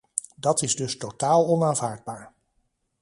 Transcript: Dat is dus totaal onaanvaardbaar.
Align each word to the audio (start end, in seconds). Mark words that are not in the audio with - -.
Dat 0.35 0.61
is 0.61 0.75
dus 0.75 0.97
totaal 0.97 1.47
onaanvaardbaar. 1.47 2.33